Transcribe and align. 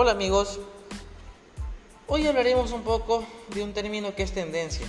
Hola 0.00 0.12
amigos, 0.12 0.60
hoy 2.06 2.24
hablaremos 2.28 2.70
un 2.70 2.82
poco 2.82 3.26
de 3.52 3.64
un 3.64 3.72
término 3.72 4.14
que 4.14 4.22
es 4.22 4.30
tendencia, 4.30 4.86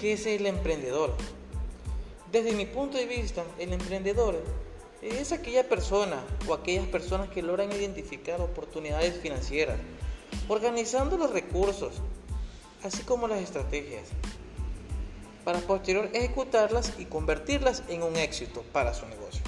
que 0.00 0.12
es 0.12 0.26
el 0.26 0.46
emprendedor. 0.46 1.12
Desde 2.30 2.52
mi 2.52 2.66
punto 2.66 2.98
de 2.98 3.06
vista, 3.06 3.42
el 3.58 3.72
emprendedor 3.72 4.40
es 5.02 5.32
aquella 5.32 5.68
persona 5.68 6.22
o 6.46 6.54
aquellas 6.54 6.86
personas 6.86 7.30
que 7.30 7.42
logran 7.42 7.72
identificar 7.72 8.40
oportunidades 8.40 9.20
financieras, 9.20 9.80
organizando 10.46 11.18
los 11.18 11.32
recursos, 11.32 11.94
así 12.84 13.02
como 13.02 13.26
las 13.26 13.40
estrategias, 13.40 14.04
para 15.44 15.58
posterior 15.58 16.10
ejecutarlas 16.12 16.92
y 16.96 17.06
convertirlas 17.06 17.82
en 17.88 18.04
un 18.04 18.14
éxito 18.14 18.62
para 18.72 18.94
su 18.94 19.04
negocio. 19.06 19.42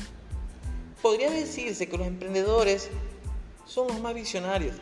Podría 1.01 1.31
decirse 1.31 1.89
que 1.89 1.97
los 1.97 2.09
emprendedores 2.09 2.91
son 3.67 3.89
los 3.89 4.01
más 4.01 4.15
visionarios, 4.15 4.77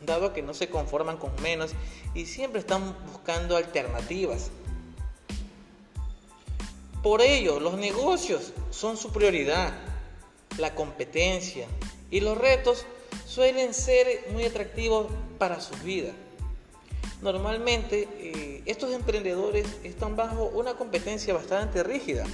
dado 0.00 0.32
que 0.32 0.42
no 0.42 0.54
se 0.54 0.68
conforman 0.68 1.16
con 1.16 1.30
menos 1.42 1.72
y 2.14 2.26
siempre 2.26 2.60
están 2.60 2.94
buscando 3.10 3.56
alternativas. 3.56 4.50
Por 7.02 7.20
ello, 7.20 7.60
los 7.60 7.76
negocios 7.76 8.52
son 8.70 8.96
su 8.96 9.12
prioridad, 9.12 9.74
la 10.58 10.74
competencia 10.74 11.66
y 12.10 12.20
los 12.20 12.38
retos 12.38 12.86
suelen 13.26 13.74
ser 13.74 14.26
muy 14.32 14.44
atractivos 14.44 15.08
para 15.38 15.60
sus 15.60 15.82
vidas. 15.82 16.14
Normalmente 17.20 18.08
eh, 18.18 18.62
estos 18.66 18.92
emprendedores 18.92 19.66
están 19.82 20.14
bajo 20.14 20.44
una 20.54 20.74
competencia 20.74 21.32
bastante 21.34 21.82
rígida, 21.82 22.24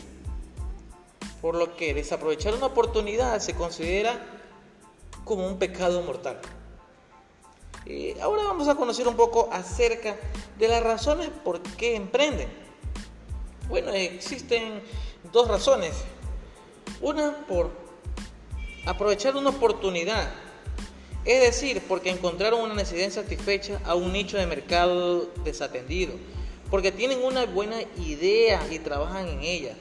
por 1.41 1.55
lo 1.55 1.77
que 1.77 1.95
desaprovechar 1.95 2.55
una 2.55 2.67
oportunidad 2.67 3.39
se 3.41 3.55
considera 3.55 4.40
como 5.25 5.47
un 5.47 5.59
pecado 5.59 6.03
mortal. 6.03 6.41
ahora 8.21 8.45
vamos 8.45 8.69
a 8.69 8.75
conocer 8.75 9.09
un 9.09 9.17
poco 9.17 9.49
acerca 9.53 10.17
de 10.59 10.69
las 10.69 10.83
razones 10.83 11.29
por 11.45 11.61
qué 11.61 11.97
emprenden. 11.97 12.49
Bueno, 13.69 13.93
existen 13.93 14.83
dos 15.33 15.49
razones. 15.49 15.93
Una 17.01 17.47
por 17.47 17.71
aprovechar 18.87 19.37
una 19.37 19.51
oportunidad, 19.51 20.31
es 21.25 21.41
decir, 21.41 21.83
porque 21.87 22.11
encontraron 22.11 22.61
una 22.61 22.75
necesidad 22.75 23.11
satisfecha 23.11 23.81
a 23.85 23.95
un 23.95 24.13
nicho 24.13 24.37
de 24.37 24.47
mercado 24.47 25.29
desatendido, 25.45 26.15
porque 26.71 26.93
tienen 26.93 27.23
una 27.23 27.47
buena 27.47 27.77
idea 27.99 28.67
y 28.71 28.79
trabajan 28.79 29.29
en 29.29 29.43
ella. 29.43 29.77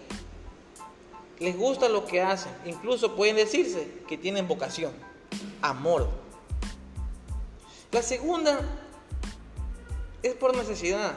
Les 1.39 1.57
gusta 1.57 1.87
lo 1.87 2.05
que 2.05 2.21
hacen, 2.21 2.51
incluso 2.65 3.15
pueden 3.15 3.37
decirse 3.37 3.87
que 4.07 4.17
tienen 4.17 4.47
vocación 4.47 5.08
amor. 5.61 6.09
La 7.91 8.01
segunda 8.01 8.59
es 10.21 10.33
por 10.35 10.55
necesidad, 10.55 11.13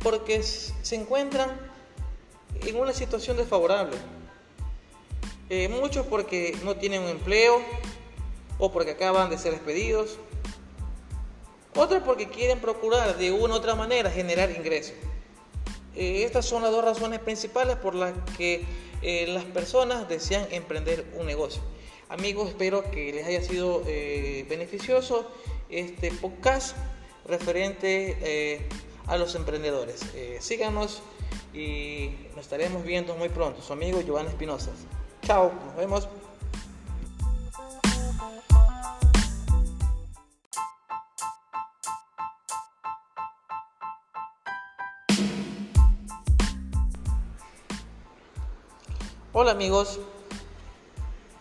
porque 0.00 0.42
se 0.42 0.94
encuentran 0.94 1.50
en 2.60 2.76
una 2.76 2.92
situación 2.92 3.36
desfavorable. 3.36 3.96
Eh, 5.48 5.68
muchos 5.68 6.06
porque 6.06 6.58
no 6.64 6.76
tienen 6.76 7.02
un 7.02 7.08
empleo 7.08 7.60
o 8.58 8.72
porque 8.72 8.92
acaban 8.92 9.30
de 9.30 9.38
ser 9.38 9.52
despedidos. 9.52 10.18
Otros 11.74 12.02
porque 12.04 12.28
quieren 12.28 12.60
procurar 12.60 13.16
de 13.16 13.32
una 13.32 13.54
u 13.54 13.56
otra 13.58 13.74
manera 13.74 14.10
generar 14.10 14.50
ingresos. 14.50 14.94
Eh, 15.94 16.24
estas 16.24 16.46
son 16.46 16.62
las 16.62 16.70
dos 16.70 16.84
razones 16.84 17.20
principales 17.20 17.76
por 17.76 17.94
las 17.94 18.12
que 18.36 18.64
eh, 19.02 19.26
las 19.28 19.44
personas 19.44 20.08
desean 20.08 20.46
emprender 20.50 21.06
un 21.18 21.26
negocio. 21.26 21.62
Amigos, 22.08 22.50
espero 22.50 22.88
que 22.92 23.12
les 23.12 23.26
haya 23.26 23.42
sido 23.42 23.82
eh, 23.84 24.46
beneficioso 24.48 25.28
este 25.68 26.12
podcast 26.12 26.76
referente 27.26 28.16
eh, 28.20 28.68
a 29.08 29.16
los 29.16 29.34
emprendedores. 29.34 30.02
Eh, 30.14 30.38
síganos 30.40 31.02
y 31.52 32.10
nos 32.36 32.44
estaremos 32.44 32.84
viendo 32.84 33.16
muy 33.16 33.28
pronto. 33.28 33.60
Su 33.60 33.72
amigo 33.72 34.00
Giovanni 34.02 34.28
Espinosa. 34.28 34.70
Chao, 35.22 35.50
nos 35.66 35.76
vemos. 35.76 36.08
Hola 49.32 49.50
amigos, 49.50 50.00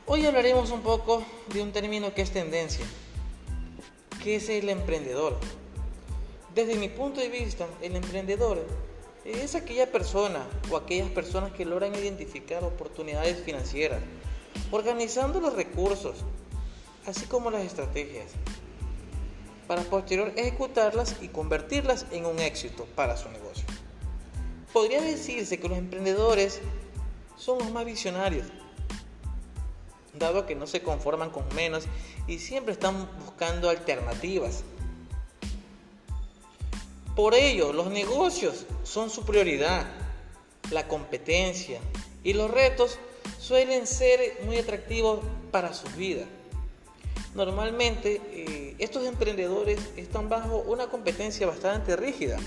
Hoy 0.07 0.23
hablaremos 0.23 0.69
un 0.69 0.81
poco 0.81 1.25
de 1.51 1.63
un 1.63 1.71
término 1.71 2.13
que 2.13 2.21
es 2.21 2.29
tendencia, 2.29 2.85
que 4.23 4.35
es 4.35 4.49
el 4.49 4.69
emprendedor. 4.69 5.35
Desde 6.53 6.75
mi 6.75 6.89
punto 6.89 7.21
de 7.21 7.29
vista, 7.29 7.65
el 7.81 7.95
emprendedor 7.95 8.67
es 9.25 9.55
aquella 9.55 9.91
persona 9.91 10.45
o 10.69 10.77
aquellas 10.77 11.09
personas 11.09 11.53
que 11.53 11.65
logran 11.65 11.95
identificar 11.95 12.63
oportunidades 12.63 13.43
financieras, 13.43 13.99
organizando 14.69 15.41
los 15.41 15.55
recursos, 15.55 16.17
así 17.07 17.25
como 17.25 17.49
las 17.49 17.63
estrategias, 17.63 18.27
para 19.67 19.81
posterior 19.81 20.31
ejecutarlas 20.35 21.15
y 21.19 21.29
convertirlas 21.29 22.05
en 22.11 22.27
un 22.27 22.37
éxito 22.37 22.85
para 22.95 23.17
su 23.17 23.27
negocio. 23.29 23.65
Podría 24.71 25.01
decirse 25.01 25.59
que 25.59 25.67
los 25.67 25.79
emprendedores 25.79 26.61
son 27.37 27.57
los 27.57 27.71
más 27.71 27.85
visionarios 27.85 28.45
dado 30.17 30.45
que 30.45 30.55
no 30.55 30.67
se 30.67 30.81
conforman 30.81 31.29
con 31.29 31.43
menos 31.55 31.85
y 32.27 32.39
siempre 32.39 32.73
están 32.73 33.07
buscando 33.23 33.69
alternativas. 33.69 34.63
Por 37.15 37.33
ello, 37.33 37.71
los 37.71 37.87
negocios 37.87 38.65
son 38.83 39.09
su 39.09 39.23
prioridad, 39.23 39.85
la 40.71 40.87
competencia 40.87 41.79
y 42.23 42.33
los 42.33 42.51
retos 42.51 42.97
suelen 43.39 43.87
ser 43.87 44.39
muy 44.45 44.57
atractivos 44.57 45.19
para 45.51 45.73
sus 45.73 45.95
vidas. 45.95 46.27
Normalmente 47.33 48.21
eh, 48.31 48.75
estos 48.79 49.05
emprendedores 49.05 49.79
están 49.97 50.29
bajo 50.29 50.57
una 50.67 50.87
competencia 50.87 51.47
bastante 51.47 51.95
rígida, 51.95 52.37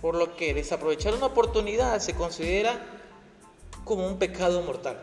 por 0.00 0.14
lo 0.14 0.36
que 0.36 0.54
desaprovechar 0.54 1.14
una 1.14 1.26
oportunidad 1.26 1.98
se 2.00 2.14
considera 2.14 2.80
como 3.84 4.06
un 4.06 4.18
pecado 4.18 4.62
mortal 4.62 5.00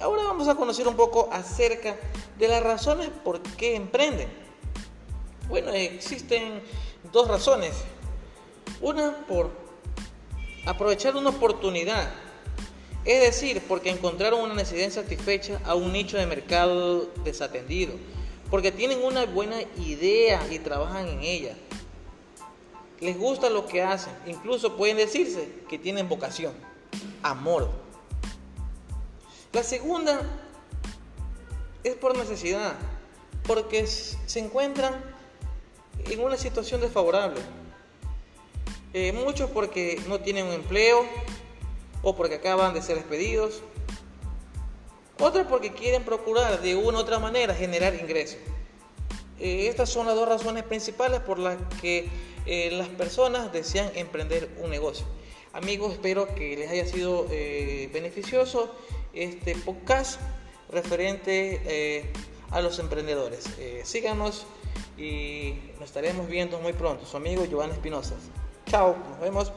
ahora 0.00 0.24
vamos 0.24 0.48
a 0.48 0.54
conocer 0.54 0.88
un 0.88 0.96
poco 0.96 1.28
acerca 1.30 1.96
de 2.38 2.48
las 2.48 2.62
razones 2.62 3.10
por 3.22 3.40
qué 3.42 3.76
emprenden. 3.76 4.28
Bueno, 5.48 5.72
existen 5.72 6.62
dos 7.12 7.28
razones. 7.28 7.74
Una 8.80 9.26
por 9.26 9.50
aprovechar 10.64 11.16
una 11.16 11.30
oportunidad, 11.30 12.10
es 13.04 13.20
decir, 13.20 13.62
porque 13.66 13.90
encontraron 13.90 14.40
una 14.40 14.54
necesidad 14.54 14.90
satisfecha 14.90 15.60
a 15.64 15.74
un 15.74 15.92
nicho 15.92 16.16
de 16.16 16.26
mercado 16.26 17.06
desatendido, 17.24 17.94
porque 18.50 18.72
tienen 18.72 19.02
una 19.02 19.26
buena 19.26 19.56
idea 19.78 20.46
y 20.50 20.58
trabajan 20.58 21.08
en 21.08 21.22
ella. 21.22 21.54
Les 23.00 23.18
gusta 23.18 23.50
lo 23.50 23.66
que 23.66 23.82
hacen, 23.82 24.12
incluso 24.26 24.76
pueden 24.76 24.96
decirse 24.96 25.48
que 25.68 25.78
tienen 25.78 26.08
vocación, 26.08 26.52
amor 27.22 27.87
la 29.52 29.62
segunda 29.62 30.20
es 31.84 31.94
por 31.94 32.16
necesidad, 32.16 32.74
porque 33.44 33.86
se 33.86 34.38
encuentran 34.38 35.02
en 36.04 36.20
una 36.20 36.36
situación 36.36 36.80
desfavorable. 36.80 37.40
Eh, 38.92 39.12
muchos 39.12 39.50
porque 39.50 40.00
no 40.08 40.20
tienen 40.20 40.46
un 40.46 40.52
empleo 40.52 41.04
o 42.02 42.16
porque 42.16 42.36
acaban 42.36 42.74
de 42.74 42.82
ser 42.82 42.96
despedidos. 42.96 43.62
Otros 45.18 45.46
porque 45.48 45.72
quieren 45.72 46.04
procurar 46.04 46.60
de 46.60 46.76
una 46.76 46.98
u 46.98 47.00
otra 47.00 47.18
manera 47.18 47.54
generar 47.54 47.94
ingresos. 47.94 48.38
Eh, 49.40 49.68
estas 49.68 49.88
son 49.88 50.06
las 50.06 50.14
dos 50.14 50.28
razones 50.28 50.62
principales 50.64 51.20
por 51.20 51.38
las 51.38 51.56
que 51.80 52.08
eh, 52.46 52.70
las 52.72 52.88
personas 52.88 53.52
desean 53.52 53.90
emprender 53.94 54.48
un 54.58 54.70
negocio. 54.70 55.06
Amigos, 55.52 55.92
espero 55.94 56.34
que 56.34 56.56
les 56.56 56.70
haya 56.70 56.86
sido 56.86 57.26
beneficioso 57.92 58.70
este 59.18 59.54
podcast 59.56 60.20
referente 60.70 61.60
eh, 61.64 62.12
a 62.50 62.60
los 62.60 62.78
emprendedores. 62.78 63.46
Eh, 63.58 63.82
síganos 63.84 64.46
y 64.96 65.54
nos 65.74 65.88
estaremos 65.88 66.28
viendo 66.28 66.60
muy 66.60 66.72
pronto. 66.72 67.04
Su 67.06 67.16
amigo 67.16 67.44
Giovanni 67.44 67.72
Espinosa. 67.72 68.14
Chao, 68.66 68.96
nos 69.10 69.20
vemos. 69.20 69.52